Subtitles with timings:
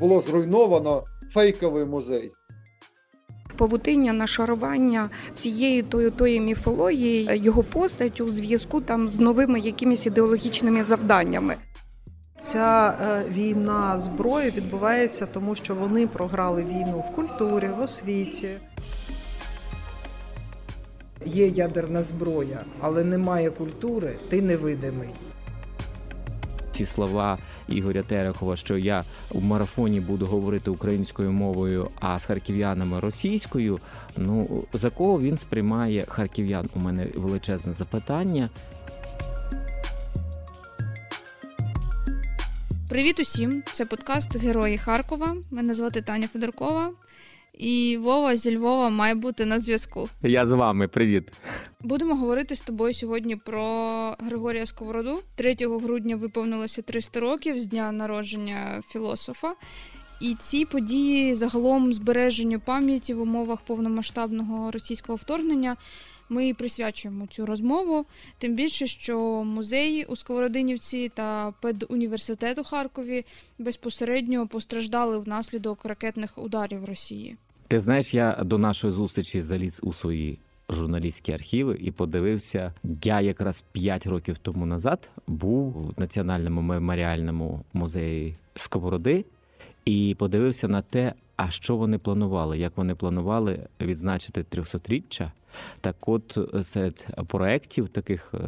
[0.00, 2.32] було зруйновано фейковий музей.
[3.56, 10.82] Павутиння, нашарування всієї тої тої міфології, його постать у зв'язку там з новими якимись ідеологічними
[10.82, 11.56] завданнями.
[12.38, 18.48] Ця е, війна зброї відбувається тому, що вони програли війну в культурі, в освіті.
[21.26, 25.08] Є ядерна зброя, але немає культури, ти невидимий.
[26.74, 27.38] Ці слова
[27.68, 33.80] Ігоря Терехова, що я в марафоні буду говорити українською мовою, а з харків'янами російською.
[34.16, 36.68] Ну за кого він сприймає харків'ян?
[36.74, 38.50] У мене величезне запитання.
[42.88, 43.62] Привіт усім!
[43.72, 45.36] Це подкаст Герої Харкова.
[45.50, 46.90] Мене звати Таня Федоркова.
[47.58, 50.08] І Вова зі Львова має бути на зв'язку.
[50.22, 51.32] Я з вами, привіт.
[51.80, 53.64] Будемо говорити з тобою сьогодні про
[54.18, 55.20] Григорія Сковороду.
[55.34, 59.54] 3 грудня виповнилося 300 років з дня народження філософа.
[60.20, 65.76] І ці події загалом збереженню пам'яті в умовах повномасштабного російського вторгнення.
[66.28, 68.06] Ми і присвячуємо цю розмову.
[68.38, 73.24] Тим більше, що музеї у Сковородинівці та педуніверситет у Харкові
[73.58, 77.36] безпосередньо постраждали внаслідок ракетних ударів Росії.
[77.68, 82.72] Ти знаєш, я до нашої зустрічі заліз у свої журналістські архіви і подивився.
[83.02, 89.24] Я якраз 5 років тому назад був у Національному меморіальному музеї Сковороди
[89.84, 95.30] і подивився на те, а що вони планували, як вони планували відзначити 300-річчя.
[95.80, 98.38] Так, от серед проєктів таких е,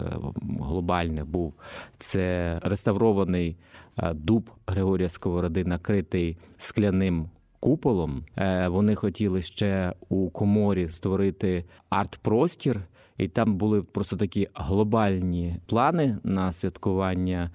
[0.61, 1.55] глобальних був
[1.99, 3.57] це реставрований
[3.99, 7.29] е, дуб Григорія Сковороди, накритий скляним
[7.61, 8.25] куполом.
[8.37, 12.81] Е, Вони хотіли ще у коморі створити арт-простір.
[13.19, 17.51] І там були просто такі глобальні плани на святкування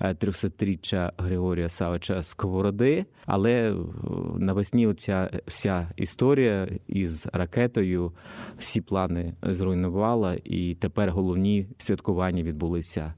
[0.00, 3.06] 300-річчя Григорія Савича Сковороди.
[3.26, 3.74] Але е,
[4.38, 8.12] навесні оця вся історія із ракетою
[8.58, 13.14] всі плани зруйнувала, і тепер головні святкування відбулися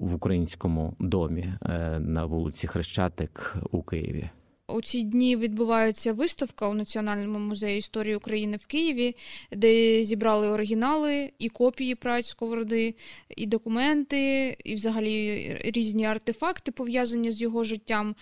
[0.00, 4.30] в українському домі е, на вулиці Хрещатик у Києві.
[4.68, 9.16] У ці дні відбувається виставка у Національному музеї історії України в Києві,
[9.52, 12.94] де зібрали оригінали і копії праць Сковороди,
[13.36, 18.14] і документи, і взагалі різні артефакти пов'язані з його життям.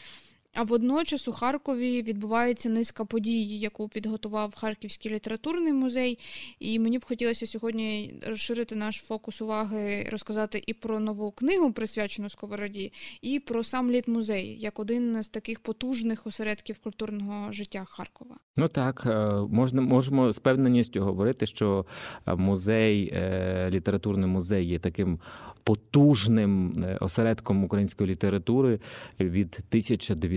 [0.55, 6.19] А водночас у Харкові відбувається низка подій, яку підготував Харківський літературний музей.
[6.59, 12.29] І мені б хотілося сьогодні розширити наш фокус уваги, розказати і про нову книгу, присвячену
[12.29, 18.37] Сковороді, і про сам літмузей, як один з таких потужних осередків культурного життя Харкова.
[18.57, 21.87] Ну так, е, можна можемо з певненістю говорити, що
[22.27, 25.21] е, музей, е, літературний музей є таким
[25.65, 28.81] потужним осередком української літератури
[29.21, 29.59] від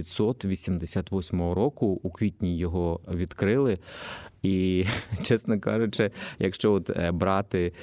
[0.03, 1.99] 1988 року.
[2.03, 3.79] У квітні його відкрили.
[4.43, 4.85] І,
[5.23, 7.73] чесно кажучи, якщо от брати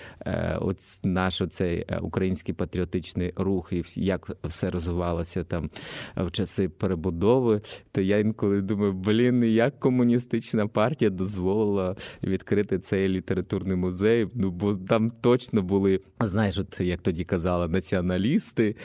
[0.61, 5.71] от наш цей український патріотичний рух і як все розвивалося там
[6.17, 7.61] в часи перебудови,
[7.93, 14.27] то я інколи думаю, блін, як комуністична партія дозволила відкрити цей літературний музей.
[14.35, 18.77] Ну бо там точно були, знаєш, от як тоді казали, націоналісти,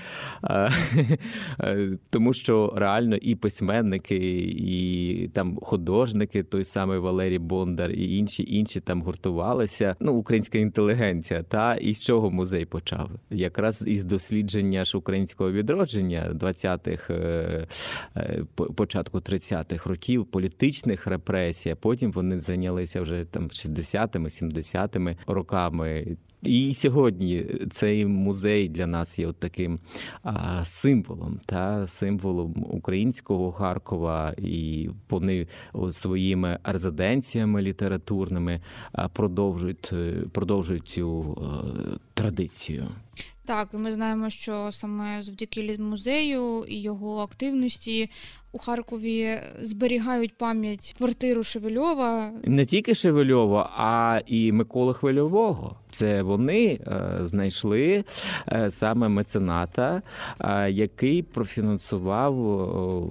[2.09, 4.15] тому що реально і письменники,
[4.57, 9.95] і там художники, той самий Валерій Бондар, і інші інші там гуртувалися.
[9.99, 11.43] Ну, українська інтелігенція.
[11.43, 13.09] Та і з чого музей почав?
[13.29, 17.13] Якраз із дослідження ж українського відродження 20-х,
[18.75, 21.75] початку 30-х років, політичних репресій.
[21.79, 26.17] Потім вони зайнялися вже там 60-ми, 70-ми роками.
[26.45, 29.79] І сьогодні цей музей для нас є от таким
[30.23, 35.47] а, символом, та символом українського Харкова, і вони
[35.91, 38.61] своїми резиденціями літературними
[39.13, 39.93] продовжують
[40.31, 41.37] продовжують цю
[42.13, 42.87] традицію.
[43.45, 48.09] Так, і ми знаємо, що саме завдяки музею і його активності
[48.55, 52.31] у Харкові зберігають пам'ять квартиру Шевельова.
[52.43, 55.75] Не тільки Шевельова, а і Миколи Хвильового.
[55.89, 58.03] Це вони е, знайшли
[58.51, 60.01] е, саме мецената,
[60.39, 62.33] е, який профінансував,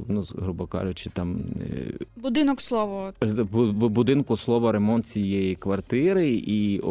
[0.08, 1.38] ну грубо кажучи, там
[2.16, 3.12] будинок слова
[3.72, 6.82] будинку слова ремонт цієї квартири і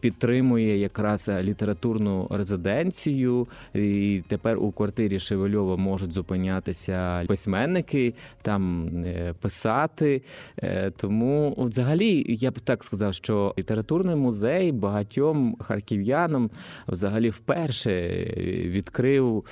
[0.00, 7.97] підтримує якраз літературну резиденцію резиденцію, і тепер у квартирі Шевельова можуть зупинятися письменники,
[8.42, 10.22] там е, писати.
[10.62, 16.50] Е, Тому взагалі я б так сказав, що літературний музей багатьом харків'янам
[16.88, 18.08] взагалі вперше
[18.64, 19.44] відкрив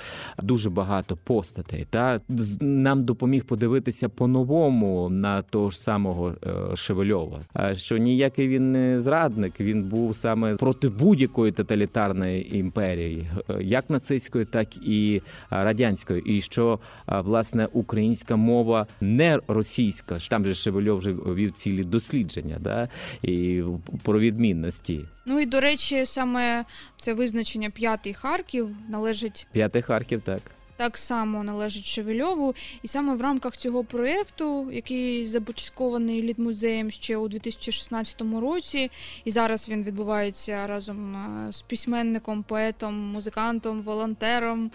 [0.43, 1.87] дуже багато постатей.
[1.89, 2.21] Та
[2.61, 7.39] нам допоміг подивитися по-новому на того ж самого е, Шевельова.
[7.53, 13.27] А що ніякий він не зрадник, він був саме проти будь-якої тоталітарної імперії,
[13.59, 16.21] як нацистської, так і радянської.
[16.37, 20.19] І що власне українська мова не російська.
[20.29, 22.89] Там же Шевельов вже вів цілі дослідження, да
[23.21, 23.63] і
[24.03, 25.05] про відмінності.
[25.25, 26.65] Ну і до речі, саме
[26.97, 30.41] це визначення п'ятий Харків належить П'ятий Харків, так.
[30.77, 32.55] так само належить Шевельову.
[32.83, 38.91] І саме в рамках цього проєкту, який започаткований літмузеєм ще у 2016 році,
[39.25, 44.71] і зараз він відбувається разом е, з письменником, поетом, музикантом, волонтером.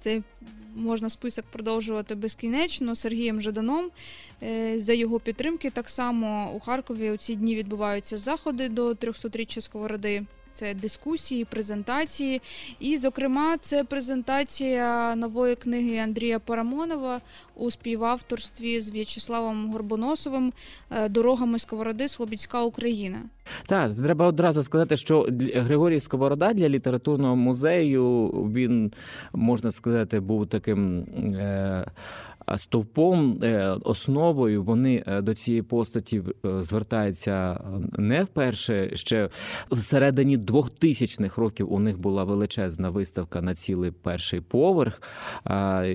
[0.00, 0.22] Це
[0.74, 3.90] можна список продовжувати безкінечно Сергієм Жаданом.
[4.42, 9.60] Е, За його підтримки так само у Харкові у ці дні відбуваються заходи до 300-річчя
[9.60, 10.22] Сковороди.
[10.54, 12.42] Це дискусії, презентації.
[12.80, 17.20] І, зокрема, це презентація нової книги Андрія Парамонова
[17.54, 20.52] у співавторстві з В'ячеславом Горбоносовим
[20.90, 23.18] е, Дорогами Сковороди Слобідська Україна.
[23.66, 28.92] Так, треба одразу сказати, що Григорій Сковорода для літературного музею він
[29.32, 30.98] можна сказати був таким.
[31.34, 31.86] Е-
[32.56, 37.60] Стовпом, е, основою вони е, до цієї постаті е, звертаються
[37.92, 38.96] не вперше.
[38.96, 39.28] Ще
[39.70, 45.02] всередині 2000-х років у них була величезна виставка на цілий перший поверх,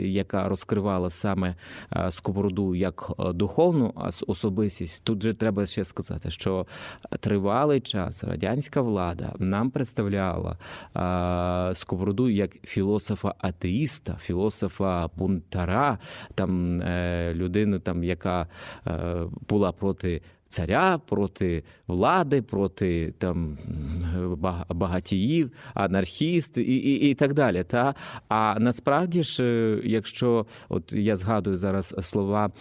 [0.02, 1.56] яка розкривала саме
[2.10, 5.04] Сковороду як духовну ос- особистість.
[5.04, 6.68] Тут же треба ще сказати, що
[7.20, 10.58] тривалий час радянська влада нам представляла
[11.74, 15.98] Сковороду як філософа-атеїста, філософа бунтара,
[16.40, 18.48] там е, людину, там, яка
[18.88, 18.92] е,
[19.50, 20.22] була проти.
[20.52, 23.58] Царя проти влади, проти там
[24.70, 27.64] багатіїв, анархіст і, і, і так далі.
[27.64, 27.96] Та
[28.30, 32.52] а насправді ж, е, якщо от я згадую зараз слова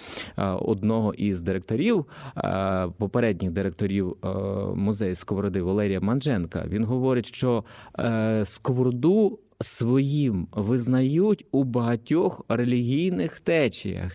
[0.60, 2.06] одного із директорів,
[2.98, 4.16] попередніх директорів
[4.74, 7.64] музею Сковороди Валерія Манженка, він говорить, що
[8.44, 14.12] Сковороду своїм визнають у багатьох релігійних течіях.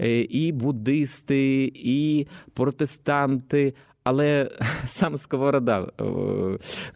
[0.00, 3.74] Е, І буддисти, і протестанти.
[4.04, 4.50] Але
[4.86, 6.04] сам Сковорода е,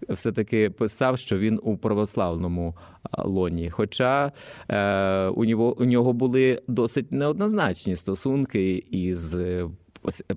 [0.08, 2.76] все-таки писав, що він у православному
[3.19, 3.70] лоні.
[3.70, 4.32] Хоча
[4.69, 9.69] е, у, нього, у нього були досить неоднозначні стосунки із е,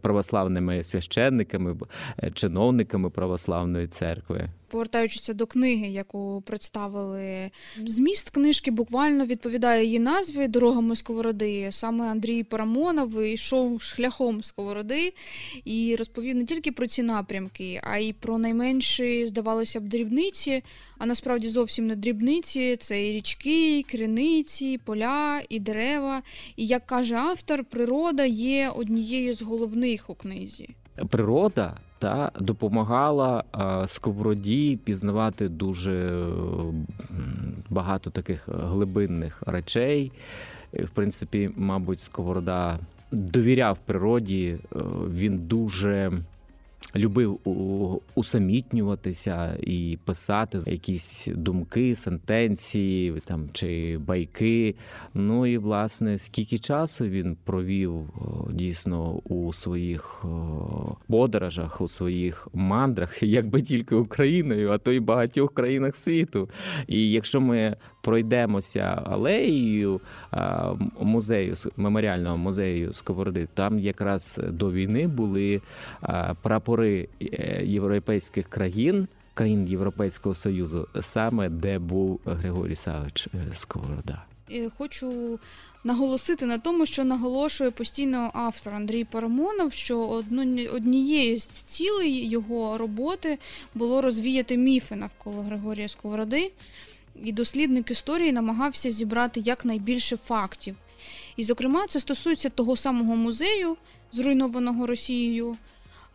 [0.02, 1.76] православними священниками,
[2.24, 4.50] е, чиновниками православної церкви.
[4.72, 7.52] Повертаючися до книги, яку представили,
[7.86, 11.68] зміст книжки буквально відповідає її назві Дорогами Сковороди.
[11.72, 15.14] Саме Андрій Парамонов йшов шляхом Сковороди
[15.66, 20.64] і розповів не тільки про ці напрямки, а й про найменші, здавалося б, дрібниці,
[20.98, 22.78] а насправді зовсім не дрібниці.
[22.80, 26.22] Це і річки, і криниці, і поля, і дерева.
[26.56, 30.70] І як каже автор, природа є однією з головних у книзі.
[31.10, 36.26] природа та допомагала а, сковороді пізнавати дуже е,
[37.70, 40.12] багато таких глибинних речей.
[40.74, 42.80] В принципі, мабуть, сковорода
[43.12, 44.58] довіряв природі.
[44.76, 44.80] е,
[45.14, 46.12] Він дуже
[46.96, 47.40] любив
[48.16, 54.76] усамітнюватися і писати якісь думки, сентенції там чи байки.
[55.14, 57.94] Ну і власне, скільки часу він провів
[58.52, 60.24] дійсно у своїх
[61.08, 66.50] подорожах, у своїх мандрах, якби тільки Україною, а то й багатьох країнах світу.
[66.88, 70.02] І якщо ми пройдемося алеєю
[71.00, 75.62] музею меморіального музею Сковороди, там якраз до війни були
[76.02, 76.34] а,
[76.82, 79.08] прапори е, європейських країн.
[79.34, 84.24] Країн Європейського Союзу, саме де був Григорій Савич е, Сковорода.
[84.78, 85.40] Хочу
[85.84, 92.78] наголосити на тому, що наголошує постійно автор Андрій Парамонов, що одно- однією з цілей його
[92.78, 93.38] роботи
[93.76, 96.52] було розвіяти міфи навколо Григорія Сковороди,
[97.24, 100.76] і дослідник історії намагався зібрати якнайбільше фактів.
[101.38, 103.78] І, зокрема, це стосується того самого музею,
[104.12, 105.58] зруйнованого Росією,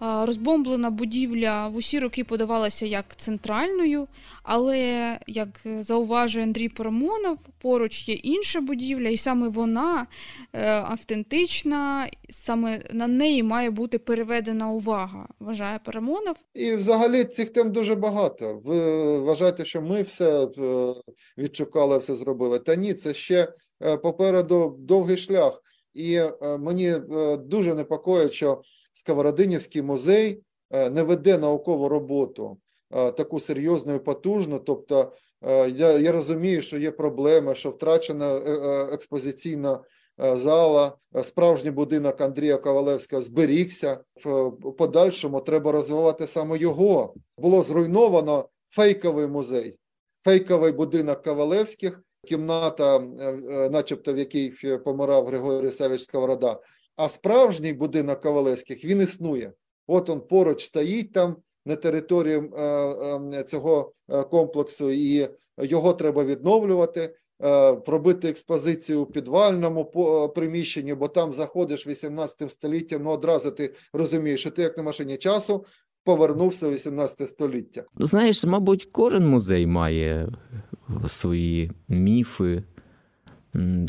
[0.01, 4.07] Розбомблена будівля в усі роки подавалася як центральною,
[4.43, 5.49] але, як
[5.81, 10.07] зауважує Андрій Парамонов, поруч є інша будівля, і саме вона
[10.53, 16.37] е, автентична, саме на неї має бути переведена увага, вважає Парамонов.
[16.55, 18.61] І взагалі цих тем дуже багато.
[18.65, 20.95] Ви вважаєте, що ми все е,
[21.39, 22.59] відшукали, все зробили?
[22.59, 25.63] Та ні, це ще е, попереду довгий шлях.
[25.95, 28.63] І е, мені е, дуже непокоїть, що
[28.97, 32.59] Сковородинівський музей е, не веде наукову роботу
[32.91, 34.59] е, таку серйозну і потужну.
[34.59, 35.13] Тобто,
[35.43, 38.37] е, я, я розумію, що є проблеми, що втрачена
[38.93, 39.81] експозиційна
[40.19, 43.99] зала, справжній будинок Андрія Ковалевського зберігся.
[44.25, 47.15] В подальшому треба розвивати саме його.
[47.39, 49.77] Було зруйновано фейковий музей,
[50.25, 52.99] фейковий будинок Ковалевських, кімната,
[53.71, 54.51] начебто в якій
[54.85, 56.61] помирав Григорій Савич Сковорода.
[56.97, 59.53] А справжній будинок Ковалевських він існує.
[59.87, 61.37] От он поруч стоїть там
[61.67, 62.63] на території е,
[63.35, 67.15] е, цього е, комплексу, і його треба відновлювати,
[67.87, 69.85] пробити експозицію у підвальному
[70.35, 75.17] приміщенні, бо там заходиш 18 століттям, ну одразу ти розумієш, що ти як на машині
[75.17, 75.65] часу
[76.05, 77.85] повернувся в 18 століття.
[77.97, 80.29] Ну, знаєш, мабуть, кожен музей має
[81.09, 82.63] свої міфи.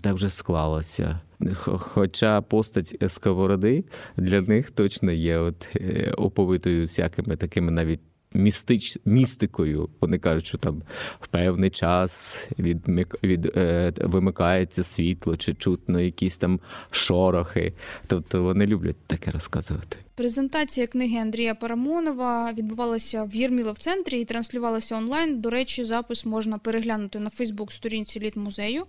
[0.03, 1.21] Так вже склалося.
[1.55, 3.85] Хо- Хоча постать сковороди
[4.17, 7.99] для них точно є от, е, оповитою всякими такими навіть
[8.33, 9.89] містич, містикою.
[10.01, 10.81] Вони кажуть, що там
[11.19, 16.59] в певний час відмик, від, е, вимикається світло, чи чутно якісь там
[16.91, 17.73] шорохи.
[18.07, 19.97] Тобто вони люблять таке розказувати.
[20.15, 25.41] Презентація книги Андрія Парамонова відбувалася в Єрмілов-центрі і транслювалася онлайн.
[25.41, 28.85] До речі, запис можна переглянути на Фейсбук-сторінці Літмузею.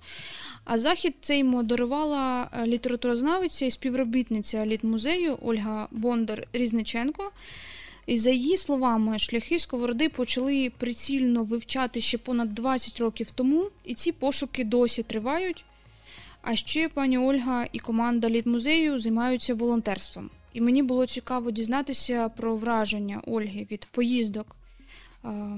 [0.65, 7.31] А захід цей модерувала е, літературознавиця і співробітниця Літмузею Ольга Бондар-Різниченко.
[8.09, 13.95] І за її словами, шляхи сковороди почали прицільно вивчати ще понад 20 років тому, і
[13.95, 15.65] ці пошуки досі тривають.
[16.43, 20.31] А ще пані Ольга і команда літмузею займаються волонтерством.
[20.53, 24.57] І мені було цікаво дізнатися про враження Ольги від поїздок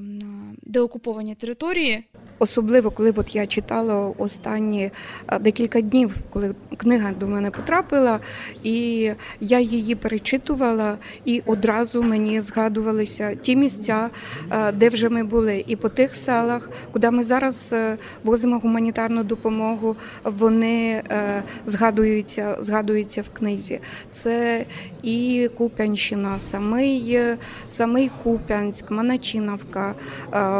[0.00, 2.04] на деокуповані території.
[2.38, 4.90] Особливо, коли от я читала останні
[5.28, 8.20] е, декілька днів, коли книга до мене потрапила,
[8.62, 9.10] і
[9.40, 14.10] я її перечитувала, і одразу мені згадувалися ті місця,
[14.50, 19.24] е, де вже ми були, і по тих селах, куди ми зараз е, возимо гуманітарну
[19.24, 23.80] допомогу, вони е, згадуються, згадуються в книзі.
[24.12, 24.66] Це
[25.02, 27.36] і Куп'янщина, самий, е,
[27.68, 29.94] самий Куп'янськ, Маначиновка, е,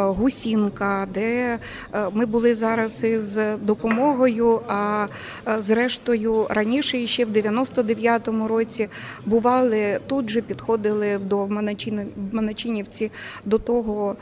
[0.04, 1.58] Гусінка, де
[1.94, 4.60] е, ми були зараз із допомогою.
[4.68, 5.06] А
[5.48, 8.88] е, зрештою раніше ще в 99-му році
[9.26, 11.48] бували тут же, підходили до
[12.32, 13.10] Маначинівці
[13.44, 14.16] до того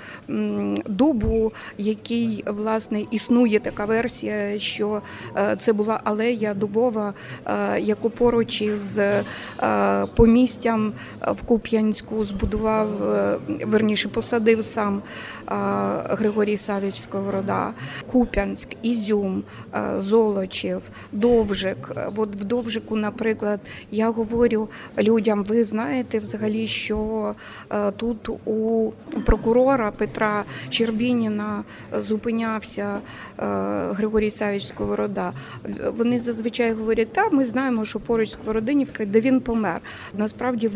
[0.87, 5.03] дубу, який власне існує така версія, що
[5.61, 7.15] це була алея дубова,
[7.79, 8.99] яку поруч із
[10.17, 10.93] помістям
[11.27, 12.89] в Куп'янську збудував,
[13.65, 15.55] верніше посадив сам е,
[16.09, 17.73] Григорій Савіч Сковорода,
[18.13, 19.43] Куп'янськ, Ізюм,
[19.75, 21.93] е, Золочів, Довжик.
[21.97, 23.61] Е, От в Довжику, наприклад,
[23.91, 27.35] я говорю людям, ви знаєте взагалі, що
[27.97, 28.93] тут у
[29.25, 31.65] прокурора Петра Щербініна
[32.01, 32.99] зупинявся
[33.91, 35.33] Григорій Савіч Сковорода.
[35.97, 39.81] Вони зазвичай говорять, та ми знаємо, що поруч Сковородинівка, де він помер.
[40.19, 40.69] Насправді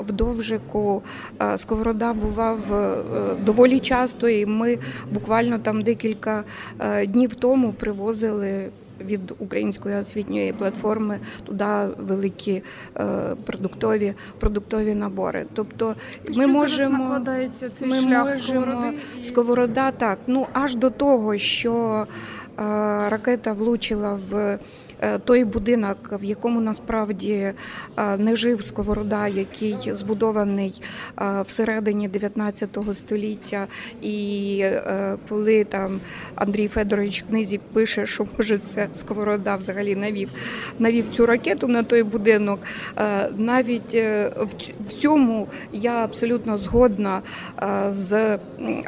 [0.00, 1.02] в Довжику
[1.56, 2.58] Сковорода бував
[3.34, 4.78] доволі часто, і ми
[5.12, 6.44] буквально там декілька
[6.80, 8.68] е, днів тому привозили.
[9.06, 11.64] Від української освітньої платформи туди
[11.98, 12.62] великі
[12.96, 13.04] е,
[13.46, 15.46] продуктові продуктові набори.
[15.54, 15.94] Тобто
[16.36, 18.96] ми можемо накладається цей ми шлях можемо- сковороди.
[19.18, 20.18] і- Сковорода так.
[20.26, 22.06] Ну аж до того, що
[22.58, 22.62] е,
[23.08, 24.58] ракета влучила в
[25.24, 27.54] той будинок, в якому насправді е,
[28.18, 30.82] не жив Сковорода, який збудований
[31.20, 33.66] е, всередині 19 століття.
[34.02, 36.00] І е, коли там
[36.34, 40.28] Андрій Федорович в книзі пише, що може це Сковорода взагалі навів,
[40.78, 42.60] навів цю ракету на той будинок.
[42.98, 44.30] е, Навіть е,
[44.88, 47.22] в цьому я абсолютно згодна
[47.62, 48.38] е, з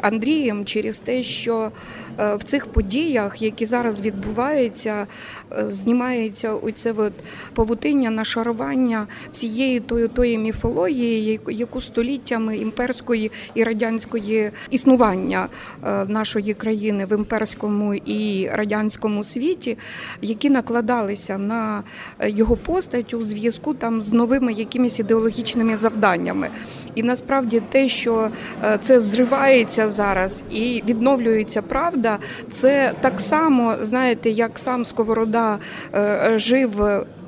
[0.01, 1.71] Андрієм через те, що е,
[2.17, 5.07] в цих подіях, які зараз відбуваються,
[5.51, 7.13] е, знімають піднімається оце от
[7.53, 15.47] павутиння, нашарування всієї тої, тої міфології, яку- століттями імперської і радянської існування
[15.83, 19.77] е, нашої країни в імперському і радянському світі,
[20.21, 21.83] які накладалися на
[22.19, 26.47] е, його постать у зв'язку там з новими якимись ідеологічними завданнями.
[26.95, 28.29] І насправді те, що
[28.63, 32.02] е, це зривається зараз і відновлюється правда,
[32.51, 35.57] це так само, знаєте, як сам Сковорода
[35.95, 36.81] е, жив.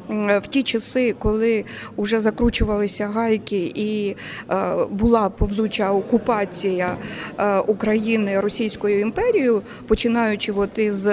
[0.09, 1.65] В ті часи, коли
[1.97, 4.15] вже закручувалися гайки і
[4.51, 6.97] е, була повзуча окупація
[7.37, 11.07] е, України Російською імперією, починаючи от із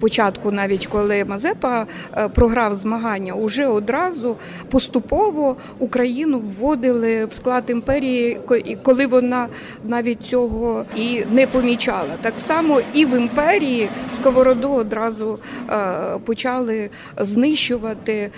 [0.00, 1.86] початку, навіть коли Мазепа
[2.16, 4.36] е, програв змагання, уже одразу
[4.70, 8.40] поступово Україну вводили в склад імперії,
[8.82, 9.48] коли вона
[9.84, 12.14] навіть цього і не помічала.
[12.20, 15.38] Так само і в імперії сковороду одразу
[16.24, 18.30] почали знищувати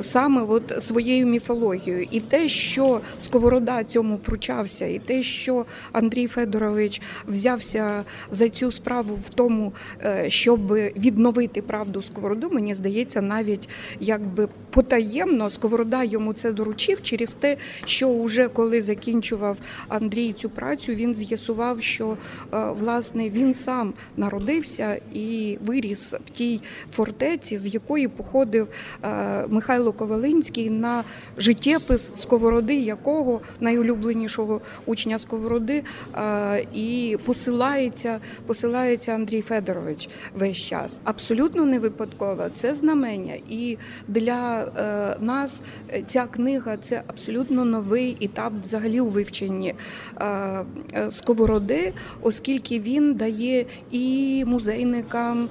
[0.00, 2.06] саме от своєю міфологією.
[2.10, 9.18] І те, що Сковорода цьому пручався, і те, що Андрій Федорович взявся за цю справу
[9.26, 9.72] в тому,
[10.04, 13.68] е, щоб відновити правду Сковороду, мені здається, навіть
[14.00, 20.92] якби потаємно Сковорода йому це доручив через те, що вже коли закінчував Андрій цю працю,
[20.94, 22.16] він з'ясував, що
[22.54, 26.60] е, власне він сам народився і виріс в тій
[26.92, 28.68] фортеці, з якої походив
[29.04, 31.04] е, Михайло Ковалинський на
[31.38, 35.82] життєпис Сковороди, якого найулюбленішого учня Сковороди
[36.16, 41.00] е, і посилається, посилається Андрій Федорович весь час.
[41.04, 42.44] Абсолютно не випадково.
[42.56, 43.34] Це знамення.
[43.50, 43.78] І
[44.08, 45.62] для е, нас
[46.06, 49.74] ця книга це абсолютно новий етап взагалі у вивченні
[50.20, 50.64] е,
[51.10, 51.92] Сковороди,
[52.22, 55.48] оскільки він дає і музейникам,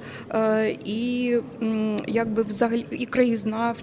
[0.84, 1.36] і
[2.06, 3.77] якби взагалі і краєзнавцям,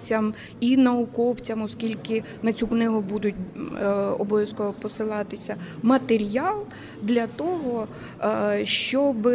[0.60, 3.34] і науковцям, оскільки на цю книгу будуть
[3.80, 6.64] е, обов'язково посилатися матеріал
[7.02, 7.86] для того,
[8.22, 9.28] е, щоб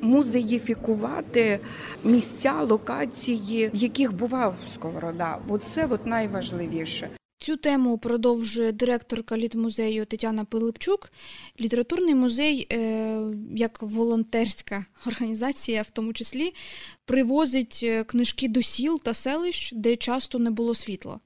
[0.00, 1.58] музеїфікувати
[2.04, 5.38] місця, локації, в яких бував Сковорода.
[5.48, 7.08] Бо це от найважливіше.
[7.38, 11.12] Цю тему продовжує директорка літмузею Тетяна Пилипчук.
[11.60, 13.20] Літературний музей, е,
[13.56, 16.54] як волонтерська організація, в тому числі,
[17.04, 21.20] привозить е, книжки до сіл та селищ, де часто не було світла.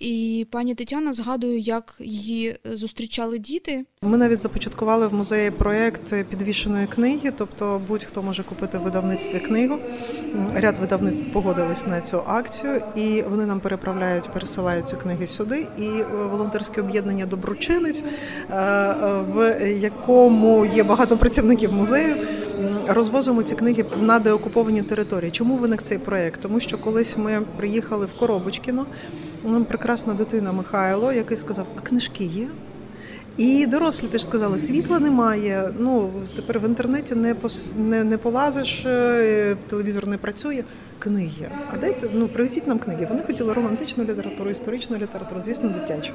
[0.00, 3.84] І пані Тетяна згадує, як її зустрічали діти.
[4.02, 9.78] Ми навіть започаткували в музеї проєкт підвішеної книги, тобто будь-хто може купити в видавництві книгу.
[10.52, 15.66] Ряд видавництв погодились на цю акцію, і вони нам переправляють, пересилають ці книги сюди.
[15.78, 18.54] І е, волонтерське об'єднання Доброчинець, е,
[19.34, 22.16] в якому є багато працівників музею.
[22.86, 25.30] Розвозимо ці книги на деокуповані території.
[25.30, 26.40] Чому виник цей проєкт?
[26.40, 28.86] Тому що колись ми приїхали в Коробочкіно,
[29.68, 32.48] прекрасна дитина Михайло, який сказав: А книжки є?
[33.36, 35.70] І дорослі теж сказали, світла немає.
[35.78, 40.64] Ну тепер в інтернеті не пос, не, не полазиш, е, телевізор не працює.
[41.00, 41.50] Книги.
[41.72, 43.06] А дайте ну привезіть нам книги.
[43.10, 46.12] Вони хотіли романтичну літературу, історичну літературу, звісно, дитячу.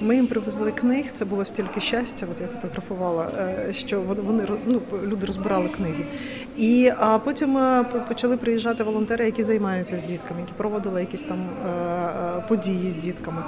[0.00, 1.04] Ми їм привезли книг.
[1.12, 2.26] Це було стільки щастя.
[2.30, 6.06] От я фотографувала, е, що вони ну, люди розбирали книги.
[6.56, 11.38] І а потім е, почали приїжджати волонтери, які займаються з дітками, які проводили якісь там
[11.38, 13.42] е, події з дітками.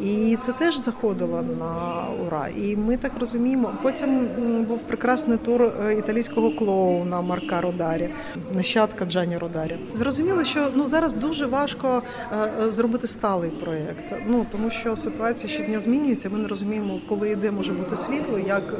[0.00, 2.48] І це теж заходило на ура.
[2.56, 3.72] І ми так розуміємо.
[3.82, 4.28] Потім
[4.68, 8.08] був прекрасний тур італійського клоуна Марка Родарі,
[8.54, 9.76] нащадка Джані Родарі.
[9.90, 14.14] Зрозуміло, що ну зараз дуже важко е, е, зробити сталий проєкт.
[14.26, 16.30] Ну тому що ситуація щодня змінюється.
[16.30, 18.76] Ми не розуміємо, коли і де може бути світло, як е,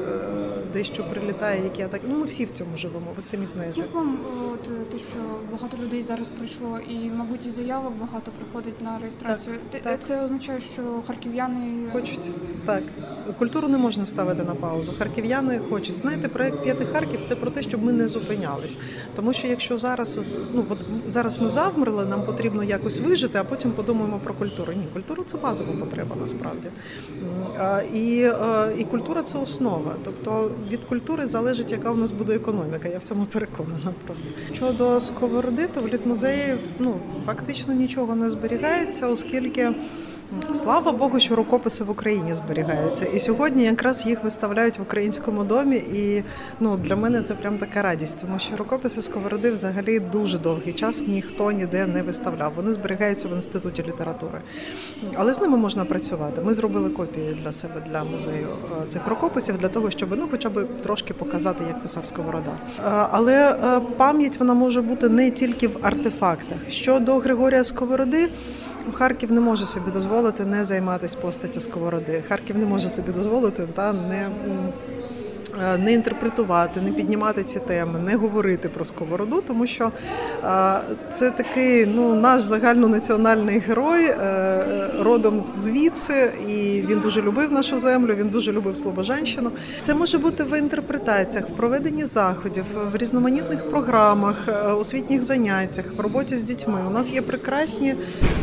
[0.72, 2.04] дещо прилітає, які атаки.
[2.08, 3.06] Ну ми всі в цьому живемо.
[3.16, 3.80] Ви самі знаєте.
[3.80, 4.18] Як вам
[4.52, 5.18] от те, що
[5.52, 9.56] багато людей зараз прийшло, і мабуть і заявок багато приходить на реєстрацію?
[9.70, 10.02] Те- так.
[10.02, 12.30] Це означає, що харків'яни Хочуть
[12.66, 12.82] так.
[13.38, 14.92] Культуру не можна ставити на паузу.
[14.98, 15.96] Харків'яни хочуть.
[15.96, 18.76] Знаєте, проект п'ятий Харків це про те, щоб ми не зупинялись.
[19.16, 23.72] Тому що якщо зараз ну от зараз ми завмерли, нам потрібно якось вижити, а потім
[23.72, 24.72] подумаємо про культуру.
[24.72, 26.68] Ні, культура це базова потреба насправді.
[27.94, 29.94] І, е, і культура це основа.
[30.05, 32.88] Тобто від культури залежить, яка у нас буде економіка.
[32.88, 34.24] Я в цьому переконана просто.
[34.52, 39.72] Щодо сковороди, то в літмузеї ну фактично нічого не зберігається, оскільки.
[40.52, 43.04] Слава Богу, що рукописи в Україні зберігаються.
[43.04, 45.76] І сьогодні якраз їх виставляють в українському домі.
[45.76, 46.24] І
[46.60, 51.04] ну для мене це прям така радість, тому що рукописи сковороди взагалі дуже довгий час
[51.06, 52.52] ніхто ніде не виставляв.
[52.56, 54.40] Вони зберігаються в інституті літератури.
[55.14, 56.40] Але з ними можна працювати.
[56.44, 58.48] Ми зробили копії для себе для музею
[58.82, 62.52] е, цих рукописів для того, щоб ну, хоча б трошки показати, як писав Сковорода.
[62.78, 66.58] Е, Але е, пам'ять вона може бути не тільки в артефактах.
[66.68, 68.28] Щодо Григорія Сковороди.
[68.92, 72.22] Харків не може собі дозволити не займатися постаттю Сковороди.
[72.28, 74.28] Харків не може собі дозволити та не,
[75.78, 79.92] не інтерпретувати, не піднімати ці теми, не говорити про сковороду, тому що
[80.44, 84.64] е, це такий ну, наш загальнонаціональний герой е,
[85.00, 89.50] родом звідси, і він дуже любив нашу землю, він дуже любив Слобожанщину.
[89.80, 96.00] Це може бути в інтерпретаціях, в проведенні заходів, в різноманітних програмах, е, освітніх заняттях, в
[96.00, 96.80] роботі з дітьми.
[96.86, 97.94] У нас є прекрасні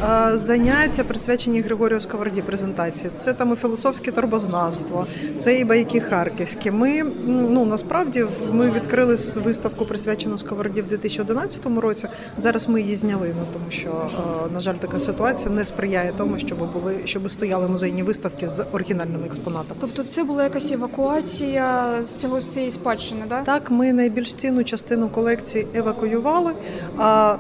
[0.03, 3.11] е, заняття, присвячені Григорію Сковороді презентації.
[3.17, 6.71] Це там і філософське торбознавство, це і байки харківські.
[6.71, 12.07] Ми ну насправді ми відкрили виставку присвячену Сковороді в 2011 році.
[12.37, 16.37] Зараз ми її зняли, ну тому що е, на жаль, така ситуація не сприяє тому,
[16.37, 19.77] щоб були щоб стояли музейні виставки з оригінальним експонатом.
[19.79, 23.41] Тобто це була якась евакуація з цього з цієї спадщини, да?
[23.41, 26.53] Так, ми найбільш цінну частину колекції евакуювали,
[26.97, 27.35] а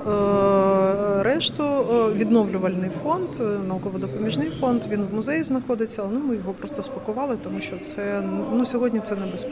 [1.19, 4.85] е, решту е, відновлювальний фонд, е, науково-допоміжний фонд.
[4.89, 8.99] Він в музеї знаходиться, але ну, ми його просто спакували, тому що це ну сьогодні
[8.99, 9.48] це небезпечно.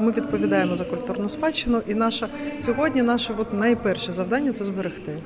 [0.00, 2.28] Ми відповідаємо за культурну спадщину, і наша
[2.60, 5.18] сьогодні наше от найперше завдання це зберегти.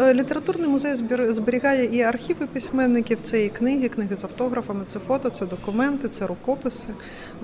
[0.00, 0.94] Е, Літературний музей
[1.28, 6.26] зберігає і архіви письменників, це і книги, книги з автографами, це фото, це документи, це
[6.26, 6.88] рукописи.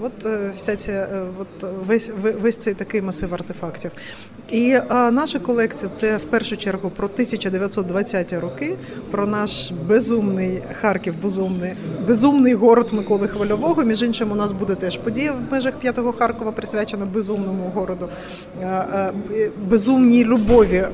[0.00, 3.90] От е, вся ця е, от весь весь цей такий масив артефактів.
[4.50, 8.76] І наша колекція це в першу чергу про 1920-ті роки,
[9.10, 11.72] про наш безумний Харків, безумний,
[12.06, 13.82] безумний город Миколи Хвильового.
[13.82, 18.08] Між іншим, у нас буде теж подія в межах п'ятого Харкова, присвячена безумному городу,
[19.68, 20.84] безумній любові.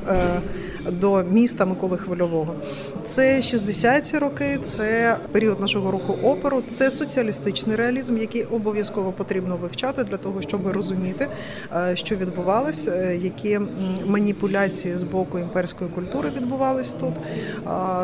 [0.89, 2.55] До міста Миколи Хвильового
[3.03, 10.03] це 60-ті роки, це період нашого руху оперу, це соціалістичний реалізм, який обов'язково потрібно вивчати
[10.03, 11.27] для того, щоб розуміти,
[11.75, 13.59] е, що відбувалось, е, які
[14.05, 17.13] маніпуляції з боку імперської культури відбувались тут.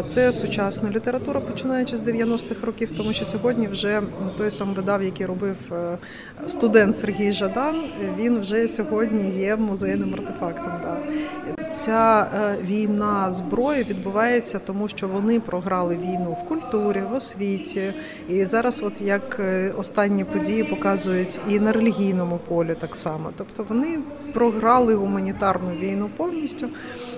[0.07, 4.01] Це сучасна література, починаючи з 90-х років, тому що сьогодні вже
[4.37, 5.97] той сам видав, який робив е,
[6.47, 7.75] студент Сергій Жадан,
[8.19, 10.71] він вже сьогодні є музейним артефактом.
[11.71, 12.57] Ця е,
[13.31, 17.93] зброї відбувається, тому що вони програли війну в культурі, в освіті.
[18.29, 23.29] І зараз, от як е, останні події показують і на релігійному полі так само.
[23.37, 23.99] Тобто вони
[24.33, 26.67] програли гуманітарну війну повністю.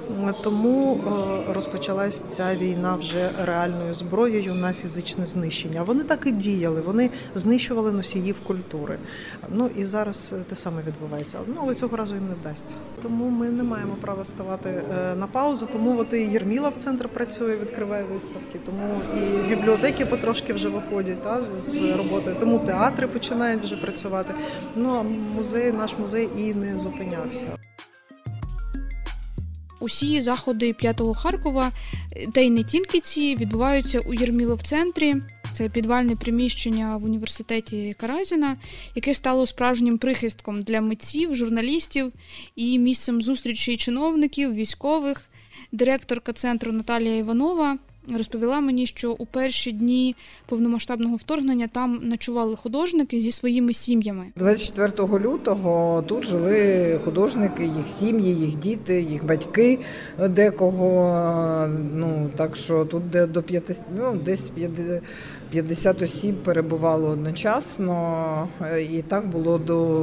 [0.09, 0.99] М, Тому
[1.47, 5.83] е, розпочалась ця війна вже реальною зброєю на фізичне знищення.
[5.83, 8.97] Вони так і діяли, вони знищували носіїв культури.
[9.49, 11.39] Ну і зараз е, те саме відбувається.
[11.47, 12.75] Ну але цього разу їм не вдасться.
[13.01, 15.67] Тому ми не маємо права ставати е, на паузу.
[15.71, 18.59] Тому от і Єрміла в центр працює, відкриває виставки.
[18.65, 22.35] Тому і бібліотеки потрошки вже виходять та, з роботою.
[22.39, 24.33] Тому театри починають вже працювати.
[24.75, 25.03] Ну а
[25.37, 27.47] музей, наш музей і не зупинявся.
[29.79, 31.71] Усі заходи п'ятого Харкова,
[32.33, 35.15] та й не тільки ці, відбуваються у Єрмілов-центрі.
[35.53, 38.57] Це підвальне приміщення в університеті Каразіна,
[38.95, 42.11] яке стало справжнім прихистком для митців, журналістів
[42.55, 45.21] і місцем зустрічі чиновників, військових.
[45.71, 47.77] Директорка центру Наталія Іванова
[48.17, 54.25] розповіла мені, що у перші дні повномасштабного вторгнення там ночували художники зі своїми сім'ями.
[54.35, 59.79] 24 лютого тут жили художники, їх сім'ї, їх діти, їх батьки
[60.29, 61.67] декого.
[61.93, 65.01] Ну так що тут де до 50, ну, десь 50
[65.49, 68.29] 50 осіб перебувало одночасно,
[68.61, 70.01] Е, і так було до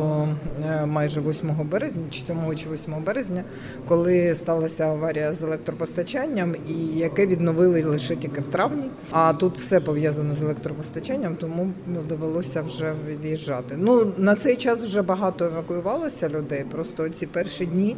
[0.64, 3.44] е, майже 8 березня, чи 7 чи 8 березня,
[3.88, 8.84] коли сталася аварія з електропостачанням, і яке відновили лише тільки в травні.
[9.10, 13.74] А тут все пов'язано з електропостачанням, тому ну, довелося вже від'їжджати.
[13.78, 16.64] Ну на цей час вже багато евакуювалося людей.
[16.70, 17.96] Просто ці перші дні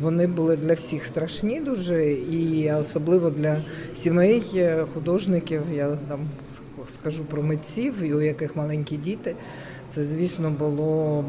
[0.00, 3.62] вони були для всіх страшні дуже, і особливо для
[3.94, 5.62] сімей, е, художників.
[5.74, 6.28] Я там
[6.90, 9.34] скажу про митців, у яких маленькі діти.
[9.94, 11.24] Це, звісно, було,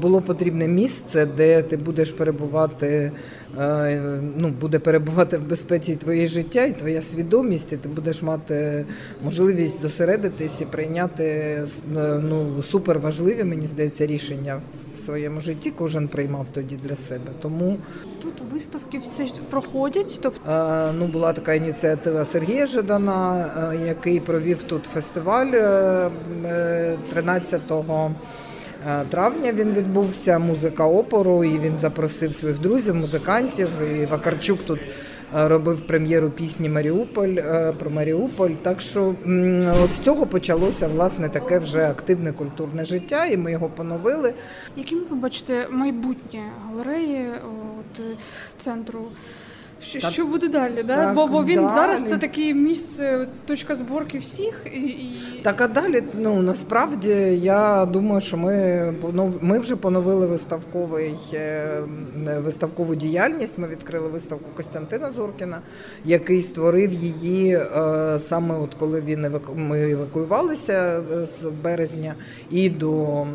[0.00, 3.12] було потрібне місце, де ти будеш перебувати,
[3.58, 8.84] е, ну, буде перебувати в безпеці твоє життя і твоя свідомість, і ти будеш мати
[9.24, 11.58] можливість зосередитись і прийняти
[12.28, 14.60] ну, супер важливі, мені здається, рішення
[15.00, 15.70] в своєму житті.
[15.70, 17.30] Кожен приймав тоді для себе.
[17.42, 17.78] Тому
[18.22, 24.62] Тут виставки все проходять, тобто Е, Ну, була така ініціатива Сергія Жидана, е, який провів
[24.62, 26.10] тут фестиваль е,
[26.44, 29.52] е, 13 е, травня.
[29.52, 33.68] Він відбувся музика опору, і він запросив своїх друзів, музикантів.
[33.94, 34.80] І Вакарчук тут
[35.32, 38.50] робив прем'єру пісні Маріуполь е, про Маріуполь.
[38.50, 39.14] Так що
[39.84, 44.34] от з цього почалося власне таке вже активне культурне життя, і ми його поновили.
[44.76, 47.28] Яким ви бачите майбутнє галереї
[47.78, 48.16] от, е,
[48.58, 49.00] центру?
[49.80, 50.82] Що, Так- що буде далі?
[50.82, 50.96] Да?
[50.96, 51.74] так бо, бо він далі.
[51.74, 55.40] зараз це таке місце, точка зборки всіх і, і...
[55.42, 57.08] Так, а далі, ну насправді
[57.42, 58.94] я думаю, що ми
[59.40, 61.82] ми вже поновили виставковий е,
[62.38, 63.58] виставкову діяльність.
[63.58, 65.58] Ми відкрили виставку Костянтина Зоркіна,
[66.04, 69.52] який створив її е, саме от коли він еваку...
[69.56, 72.14] ми евакуювалися е, з березня
[72.50, 73.26] і до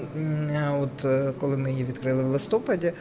[0.81, 1.05] от
[1.39, 2.91] коли ми її відкрили в листопаді.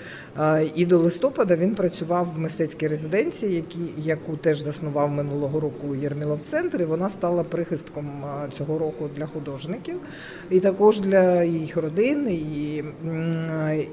[0.75, 6.41] І до листопада він працював в мистецькій резиденції, які, яку теж заснував минулого року Єрмілов
[6.41, 6.83] центр.
[6.83, 8.25] І вона стала прихистком
[8.59, 10.01] цього року для художників,
[10.51, 12.29] і також для їх родин.
[12.29, 12.85] І,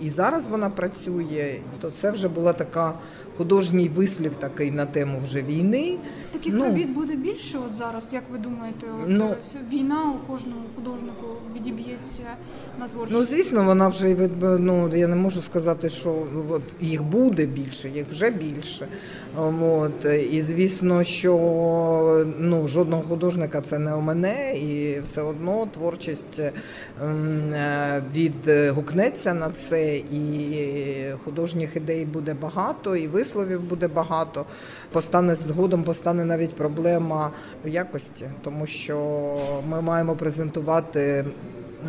[0.02, 1.56] і зараз вона працює.
[1.80, 2.94] То це вже була така
[3.38, 5.98] художній вислів такий на тему вже війни.
[6.32, 6.64] Таких Ну.
[6.66, 9.26] робіт буде більше от зараз, як ви думаєте, от, Ну.
[9.56, 12.24] е, війна у кожному художнику відіб'ється
[12.80, 13.20] на творчість?
[13.20, 18.06] Ну, звісно, вона вже ну, я не можу сказати, що от їх буде більше, їх
[18.12, 18.88] вже більше.
[19.62, 26.40] От, і звісно, що ну, жодного художника це не мене, і все одно творчість
[27.04, 34.46] ем, е, відгукнеться на це, і художніх ідей буде багато, і висловів буде багато.
[34.92, 37.32] Постане згодом постане навіть проблема
[37.66, 38.98] якості, тому що
[39.68, 41.26] ми маємо презентувати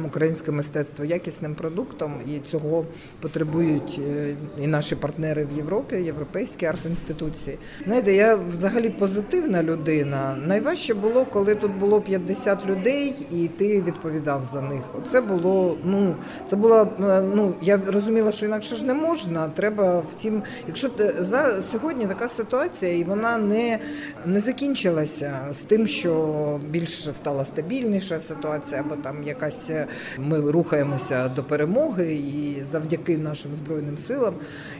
[0.06, 2.84] українське мистецтво якісним продуктом, і цього
[3.20, 7.58] потребують е, і наші партнери в Європі, європейські арт-інституції.
[7.84, 10.36] Знаєте, я взагалі позитивна людина.
[10.46, 14.82] Найважче було, коли тут було 50 людей, і ти відповідав за них.
[14.98, 19.48] Оце було, ну це була е, ну я розуміла, що інакше ж не можна.
[19.48, 23.78] Треба всім, якщо ти- зараз сьогодні така ситуація, і вона не,
[24.26, 29.86] не закінчилася з тим, що більше стала стабільніша ситуація, або там якась е,
[30.18, 34.34] ми рухаємося до перемоги, і завдяки нашим збройним силам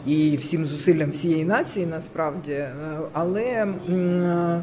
[0.06, 2.52] і всім зусиллям всієї нації, насправді.
[2.52, 2.72] Е,
[3.12, 4.62] Але е,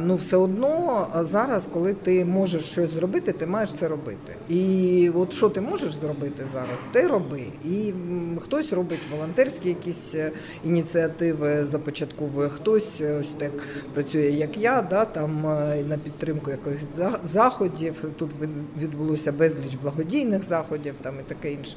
[0.00, 4.36] ну все одно зараз, коли ти можеш щось зробити, ти маєш це робити.
[4.48, 7.42] І от що ти можеш зробити зараз, ти роби.
[7.64, 7.92] І
[8.40, 10.30] хтось робить волонтерські якісь е,
[10.64, 13.52] ініціативи, започатковує хтось е, ось так
[13.94, 16.80] працює, як я, да, там е, на підтримку якихось
[17.24, 18.04] заходів.
[18.18, 21.76] Тут від- відбулося безліч благодійних заходів, там і таке інше.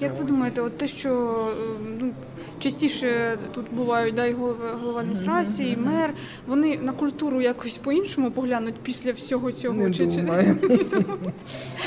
[0.00, 1.10] Як ви думаєте, от те, що
[1.50, 2.12] е, ну,
[2.58, 6.14] частіше тут бувають да, і голови, голова адміністрації, і мер,
[6.46, 9.74] вони на культуру якось по-іншому поглянуть після всього цього?
[9.74, 10.56] Не Чи- думаю.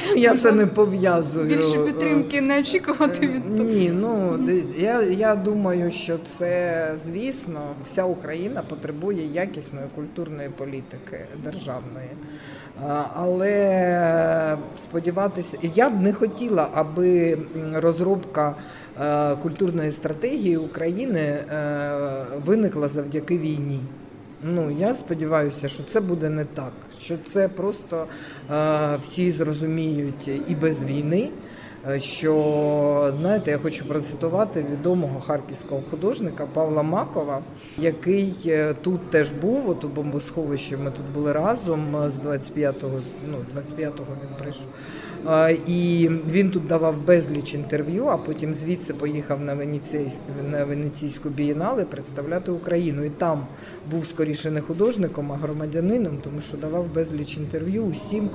[0.09, 1.47] Ну, Я це не пов'язую.
[1.47, 3.69] Більше Е, підтримки не очікувати від того?
[3.69, 4.39] Ні, ну
[4.77, 12.09] я, я думаю, що це звісно, вся Україна потребує якісної культурної політики державної.
[13.13, 17.37] Але сподіватися, я б не хотіла, аби
[17.73, 18.55] розробка
[19.01, 21.45] е, культурної стратегії України е,
[22.45, 23.79] виникла завдяки війні.
[24.43, 26.71] Ну, я сподіваюся, що це буде не так.
[26.99, 28.07] Що це просто
[28.51, 31.29] е, всі зрозуміють і без війни.
[31.89, 37.41] Е, Що знаєте, я хочу процитувати відомого харківського художника Павла Макова,
[37.77, 39.69] який е, тут теж був.
[39.69, 44.67] От у бомбосховищі ми тут були разом е, з 25-го, ну 25-го він прийшов.
[45.67, 51.85] І він тут давав безліч інтерв'ю, а потім звідси поїхав на Венеційську, на Венеційську бієнале
[51.85, 53.03] представляти Україну.
[53.03, 53.45] І там
[53.91, 58.29] був скоріше не художником, а громадянином, тому що давав безліч інтерв'ю усім,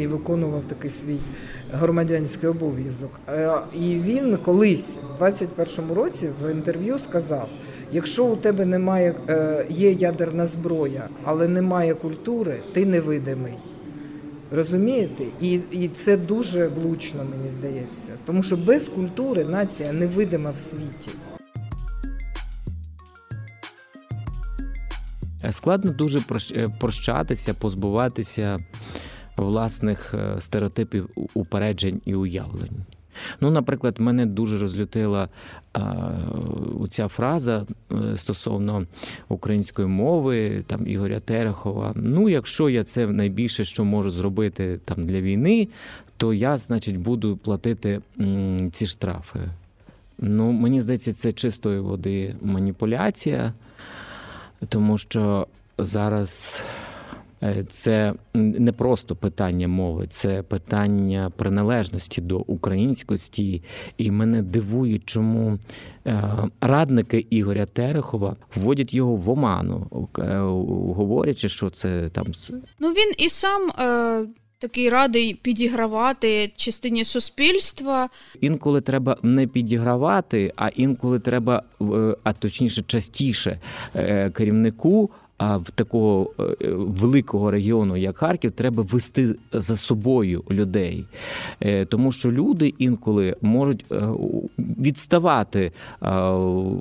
[0.00, 1.18] і виконував такий свій
[1.72, 3.20] громадянський обов'язок.
[3.28, 7.48] Е, І він колись, в 21-му році, в інтерв'ю сказав:
[7.92, 13.54] якщо у тебе немає е, є ядерна зброя, але немає культури, ти невидимий.
[14.52, 15.24] Розумієте?
[15.40, 18.12] І, і це дуже влучно, мені здається.
[18.26, 21.10] Тому що без культури нація невидима в світі.
[25.50, 28.58] Складно дуже е, прощатися, позбуватися
[29.44, 32.84] власних е, стереотипів, упереджень і уявлень.
[33.40, 35.28] Ну, наприклад, мене дуже розлютила
[35.72, 36.10] а,
[36.90, 38.86] ця фраза е, стосовно
[39.28, 41.92] української мови, там Ігоря Терехова.
[41.94, 45.68] Ну, якщо я це найбільше, що можу зробити там для війни,
[46.16, 48.00] то я, значить, буду платити
[48.72, 49.40] ці штрафи.
[50.18, 53.52] Ну, мені здається, це чистої води маніпуляція,
[54.68, 55.46] тому що
[55.78, 56.89] зараз е,
[57.68, 63.62] це не просто питання мови, це питання приналежності до українськості.
[63.98, 65.58] І мене дивує, чому
[66.06, 70.38] е, радники Ігоря Терехова вводять його в оману, е,
[70.96, 72.26] говорячи, що це там
[72.78, 74.26] Ну він і сам е,
[74.60, 78.08] такий радий підігравати частині суспільства.
[78.40, 83.60] Інколи треба не підігравати, а інколи треба, е, а точніше, частіше
[83.94, 85.10] е, керівнику.
[85.40, 91.06] А в такого е, великого регіону, як Харків, треба вести за собою людей,
[91.60, 94.02] Е, тому що люди інколи можуть е,
[94.58, 95.72] відставати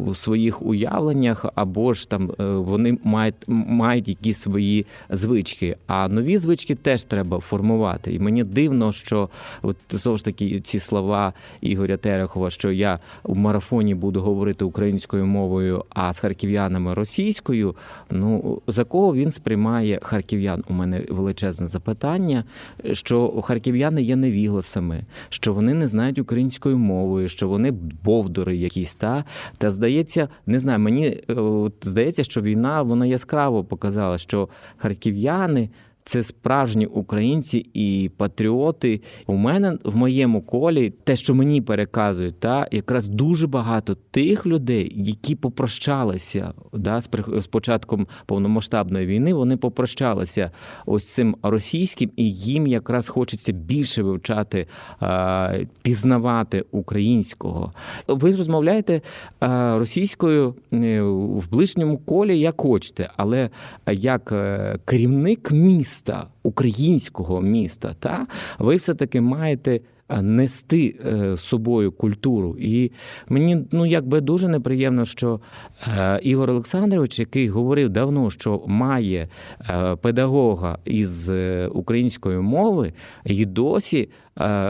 [0.08, 5.76] у своїх уявленнях, або ж там вони мають, мають якісь свої звички.
[5.88, 8.14] А нові звички теж треба формувати.
[8.14, 9.30] І мені дивно, що
[9.62, 15.26] от знову ж таки ці слова Ігоря Терехова, що я в марафоні буду говорити українською
[15.26, 17.76] мовою, а з харків'янами російською.
[18.12, 20.64] Ну за кого він сприймає харків'ян?
[20.70, 22.44] У мене величезне запитання,
[22.92, 27.72] що харків'яни є невігласами, що вони не знають української мови, що вони
[28.04, 29.24] бовдури якісь та
[29.58, 31.36] та здається, не знаю, мені е,
[31.82, 35.70] здається, що війна вона яскраво показала, що харків'яни.
[36.04, 39.02] Це справжні українці і патріоти.
[39.28, 44.94] У мене в моєму колі те, що мені переказують, та якраз дуже багато тих людей,
[44.96, 47.02] які попрощалися да,
[47.42, 49.34] з початком повномасштабної війни.
[49.34, 50.52] Вони попрощалися
[50.86, 54.68] ось цим російським, і їм якраз хочеться більше вивчати,
[55.02, 57.74] е, пізнавати українського.
[58.08, 59.02] Ви розмовляєте е,
[59.78, 63.50] російською е, в ближньому колі, як хочете, але
[63.88, 64.34] як
[64.86, 65.99] керівник міста,
[66.44, 68.28] українського міста, та
[68.60, 69.80] ви все-таки маєте.
[70.10, 72.92] е, Нести е, з собою культуру, і
[73.30, 75.40] мені ну якби дуже неприємно, що
[75.88, 79.28] е, Ігор Олександрович, який говорив давно, що має
[80.02, 81.32] педагога із
[81.72, 82.94] української мови,
[83.26, 84.10] і досі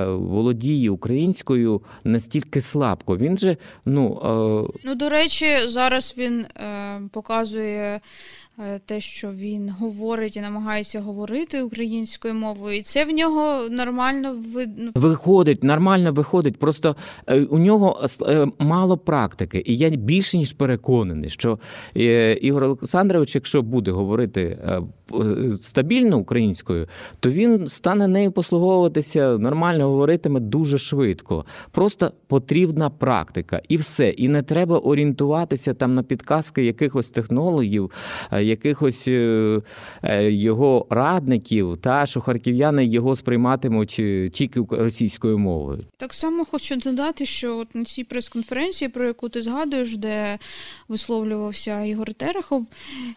[0.08, 3.17] володіє українською настільки слабко.
[3.17, 8.01] Він же ну е, Ну, до речі, зараз він е, показує
[8.60, 14.36] е, те, що він говорить і намагається говорити українською мовою, і це в нього нормально
[14.53, 14.91] видно.
[14.95, 16.58] Виходить, нормально виходить.
[16.58, 16.95] Просто
[17.27, 21.60] е, у нього е, мало практики, і я більше ніж переконаний, що
[21.97, 24.82] е, Ігор Олександрович, якщо буде говорити е,
[25.62, 26.88] стабільно українською,
[27.19, 31.45] то він стане нею послуговуватися, нормально говоритиме дуже швидко.
[31.71, 34.09] Просто потрібна практика, і все.
[34.09, 37.91] І не треба орієнтуватися там на підказки якихось технологів,
[38.31, 39.61] е, якихось е,
[40.03, 44.01] е, його радників, та що харків'яни його сприйматимуть
[44.33, 45.85] тільки російською мовою.
[45.97, 50.39] Так само хочу додати, що от на цій прес-конференції, про яку ти згадуєш, де
[50.87, 52.67] висловлювався Ігор Терехов,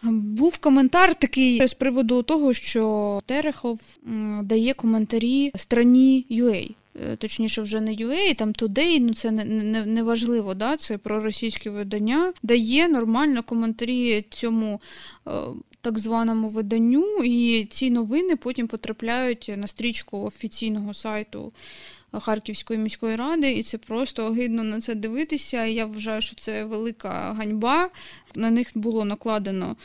[0.03, 3.79] був коментар такий з приводу того, що Терехов
[4.43, 6.75] дає коментарі страні UA.
[7.01, 10.77] Е, Точніше, вже не UA, там Today, ну це не, не, не важливо, да?
[10.77, 14.81] це про російське видання, дає нормально коментарі цьому
[15.27, 15.31] е,
[15.81, 21.53] так званому виданню, і ці новини потім потрапляють на стрічку офіційного сайту
[22.19, 25.65] Харківської міської ради, і це просто огидно на це дивитися.
[25.65, 27.89] Я вважаю, що це велика ганьба.
[28.35, 29.75] На них було накладено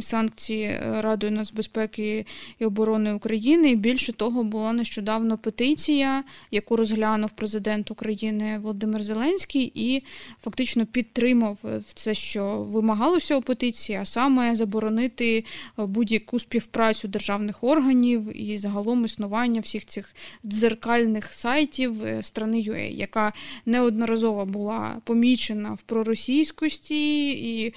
[0.00, 2.26] санкції Радою нацбезпеки
[2.58, 3.70] і оборони України.
[3.70, 10.02] І більше того, була нещодавно петиція, яку розглянув президент України Володимир Зеленський, і
[10.40, 15.44] фактично підтримав в це, що вимагалося у петиції, а саме заборонити
[15.76, 20.14] будь-яку співпрацю державних органів і загалом існування всіх цих
[20.46, 23.32] дзеркальних сайтів е, страни UA, яка
[23.66, 27.74] неодноразово була помічена в проросійськості і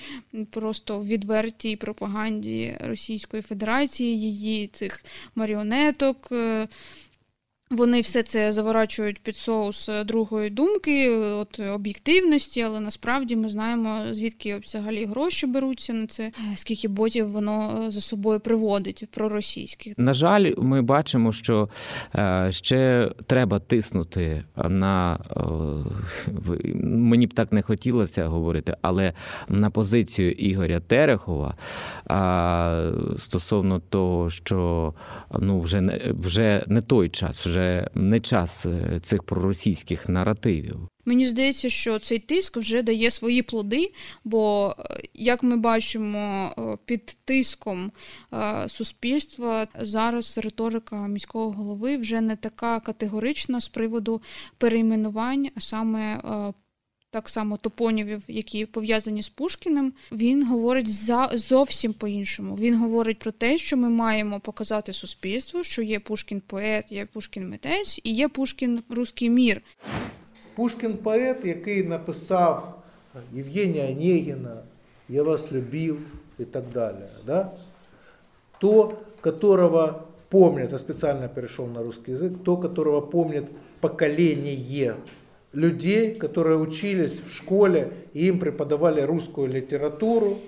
[0.52, 2.03] просто відвертій пропаганді
[2.80, 6.32] Російської Федерації, її цих маріонеток.
[7.74, 13.36] Е, Вони все це заворачують під соус е, другої думки, е, от об'єктивності, але насправді
[13.36, 18.40] ми знаємо, звідки взагалі гроші беруться на це, е, скільки ботів воно е, за собою
[18.40, 19.94] приводить проросійських.
[19.98, 21.70] На жаль, ми бачимо, що
[22.16, 25.42] е, ще треба тиснути на е,
[26.84, 29.14] мені б так не хотілося говорити, але
[29.50, 31.56] на позицію Ігоря Терехова
[33.20, 34.94] стосовно того, що
[35.40, 37.63] ну вже не вже не той час, вже
[37.94, 40.88] не час е, цих проросійських наративів.
[41.06, 43.92] Мені здається, що цей тиск вже дає свої плоди,
[44.24, 47.92] бо, е, як ми бачимо, е, під тиском
[48.68, 54.22] суспільства зараз риторика міського голови вже не така категорична з приводу
[54.58, 56.22] перейменувань, а саме
[57.14, 62.56] так само топонімів, які пов'язані з Пушкіним, він говорить за зовсім по-іншому.
[62.56, 67.50] Він говорить про те, що ми маємо показати суспільству, що є Пушкін поет, є Пушкін
[67.50, 69.62] митець і є Пушкін руський мір.
[70.56, 72.84] Пушкін поет, який написав
[73.34, 74.58] Євгенія Онегіна,
[75.10, 76.00] Я вас любив
[76.40, 77.06] і так далі.
[77.26, 77.52] Да?
[78.60, 83.46] То, которого помнят, я специально перешел на русский язык, то, которого помнит
[83.82, 84.56] поколение
[85.53, 90.39] людей, которые учились в школе, и им преподавали русскую литературу.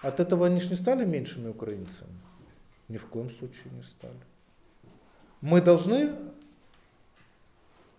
[0.00, 2.12] От этого они же не стали меньшими украинцами.
[2.88, 4.14] Ни в коем случае не стали.
[5.40, 6.12] Мы должны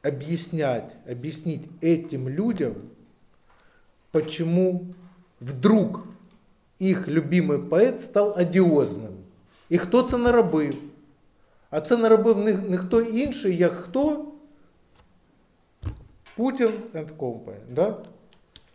[0.02, 2.76] объяснять, объяснить этим людям,
[4.11, 4.93] почему
[5.39, 6.05] вдруг
[6.80, 9.11] их любимый поет став одіозним.
[9.70, 10.76] І хто це наробив?
[11.70, 14.26] А це наробив не, не хто інший, як хто?
[16.39, 17.57] Путін and company.
[17.70, 17.97] Да?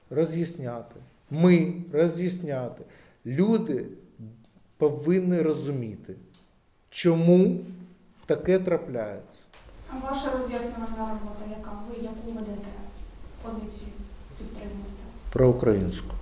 [0.09, 0.95] Роз'ясняти.
[1.31, 2.83] Ми роз'ясняти.
[3.25, 3.85] Люди
[4.77, 6.15] повинні розуміти,
[6.89, 7.59] чому
[8.25, 9.39] таке трапляється.
[9.89, 12.69] А ваша роз'яснювальна робота, яка ви яку ведете
[13.43, 13.91] позицію
[14.37, 15.03] підтримуєте?
[15.31, 16.15] Про українську.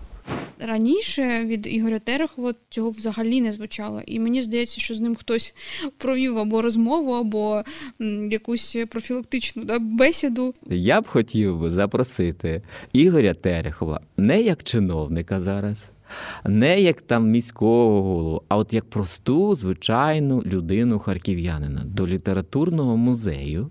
[0.68, 4.02] Раніше від Ігоря Терехова цього взагалі не звучало.
[4.06, 5.56] І мені здається, що з ним хтось
[5.98, 7.64] провів або розмову, або
[8.30, 10.54] якусь профілактичну да, бесіду.
[10.70, 12.62] Я б хотів би запросити
[12.94, 15.92] Ігоря Терехова не як чиновника зараз,
[16.46, 23.70] не як там міського голову, а от як просту звичайну людину харків'янина до літературного музею.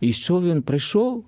[0.00, 1.24] І що він прийшов?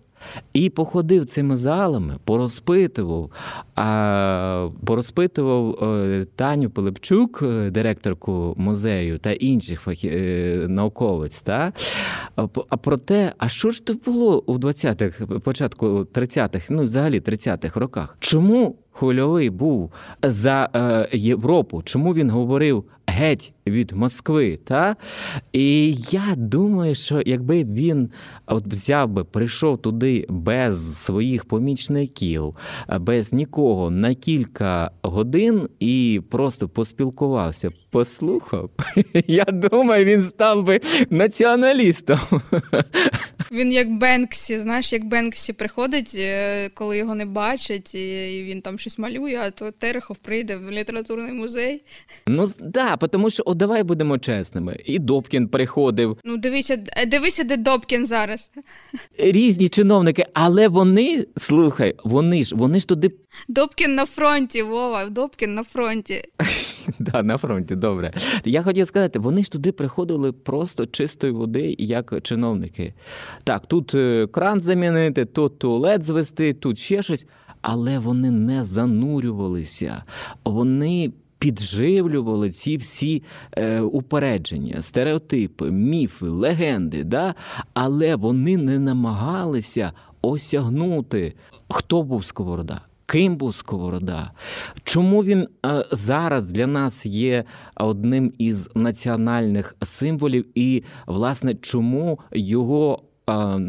[0.53, 3.31] І походив цими залами, порозпитував,
[3.75, 11.73] а, порозпитував е, Таню Пилипчук, е, директорку музею та інших фахі, е, науковиць, та?
[12.69, 17.81] А про те, а що ж то було у 20-х, початку 30-х, ну взагалі 30-х
[17.81, 18.17] роках?
[18.21, 19.93] Чому Хвильовий був
[20.23, 20.69] за
[21.13, 21.83] Європу?
[21.83, 24.59] Чому він говорив геть від Москви?
[24.65, 24.97] Та?
[25.53, 28.11] І я думаю, що якби він
[28.47, 32.57] от взяв би, прийшов туди без своїх помічників,
[33.01, 38.71] без нікого на кілька годин і просто поспілкувався, послухав,
[39.27, 40.81] я думаю, він став би
[41.11, 42.19] націоналістом.
[43.53, 48.79] Він як Бенксі, знаєш, як Бенксі приходить, е, коли його не бачать, і він там
[48.79, 51.83] щось малює, а то Терехов прийде в літературний музей.
[52.27, 54.77] Ну з- да, тому що от давай будемо чесними.
[54.85, 58.51] І Добкін приходив, Ну, дивися, е, дивися, де Добкін зараз.
[59.19, 63.11] різні чиновники, але вони, слухай, вони ж вони ж туди
[63.49, 66.23] Добкін на фронті, Вова, Добкін на фронті.
[66.99, 67.75] да, на фронті.
[67.77, 68.13] Добре.
[68.45, 72.95] Я хотів сказати, вони ж туди приходили просто чистої води, як чиновники.
[73.45, 77.27] Так, тут е, кран замінити, тут туалет звести, тут ще щось,
[77.63, 80.03] але вони не занурювалися.
[80.45, 81.13] Вони.
[81.39, 83.23] Підживлювали ці всі
[83.53, 87.35] е, упередження, стереотипи, міфи, легенди, да?
[87.75, 91.35] але вони не намагалися осягнути,
[91.71, 94.31] хто був Сковорода, ким був Сковорода,
[94.85, 97.45] чому він е, зараз для нас є
[97.77, 103.61] одним із національних символів, і, власне, чому його е,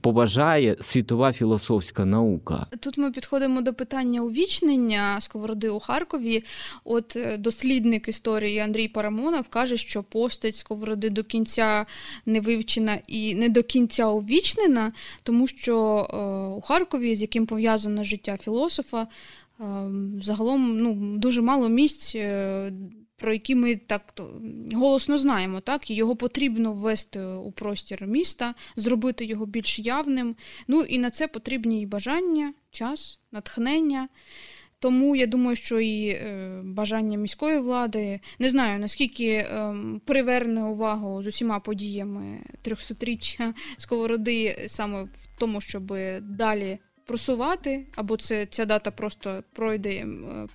[0.00, 2.66] поважає світова філософська наука?
[2.80, 6.44] Тут ми підходимо до питання увічнення сковороди у Харкові.
[6.84, 11.86] От е, дослідник історії Андрій Парамонов каже, що постать сковороди до кінця
[12.26, 14.92] не вивчена і не до кінця увічнена,
[15.22, 15.76] тому що
[16.10, 16.16] е,
[16.56, 19.06] у Харкові, з яким пов'язане життя філософа, е,
[20.22, 22.16] загалом ну, дуже мало місць.
[23.16, 24.12] Про які ми так
[24.72, 30.36] голосно знаємо, так і його потрібно ввести у простір міста, зробити його більш явним.
[30.68, 34.08] Ну і на це потрібні і бажання, час, натхнення.
[34.78, 41.22] Тому я думаю, що і е, бажання міської влади не знаю наскільки е, приверне увагу
[41.22, 48.90] з усіма подіями 300-річчя сковороди саме в тому, щоб далі просувати, або це ця дата
[48.90, 50.06] просто пройде е,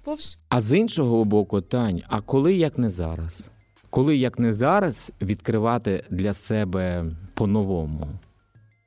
[0.04, 0.40] повз.
[0.50, 3.52] А з іншого боку, Тань, а коли як не зараз?
[3.90, 8.08] Коли як не зараз відкривати для себе по-новому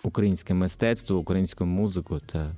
[0.02, 2.56] українське мистецтво, українську музику та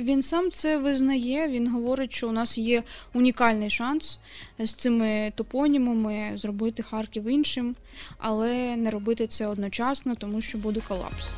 [0.00, 1.48] Він сам це визнає.
[1.48, 2.82] Він говорить, що у нас є
[3.14, 4.20] унікальний шанс
[4.58, 7.76] з цими топонімами зробити Харків іншим,
[8.18, 11.32] але не робити це одночасно, тому що буде колапс.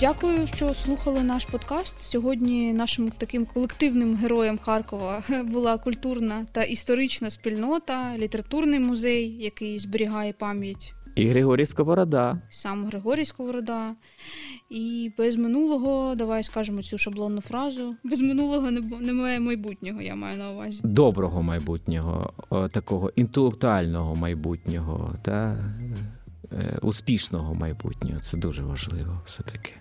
[0.00, 2.00] Дякую, що слухали наш подкаст.
[2.00, 10.32] Сьогодні нашим таким колективним героєм Харкова була культурна та історична спільнота, літературний музей, який зберігає
[10.32, 12.42] пам'ять І Григорій Сковорода.
[12.50, 13.94] сам Григорій Сковорода.
[14.70, 17.94] І без минулого, давай скажемо цю шаблонну фразу.
[18.04, 18.70] Без минулого
[19.00, 20.80] немає майбутнього, я маю на увазі.
[20.84, 22.32] доброго майбутнього,
[22.72, 25.64] такого інтелектуального майбутнього та
[26.52, 28.20] е, успішного майбутнього.
[28.20, 29.72] Це дуже важливо все таки.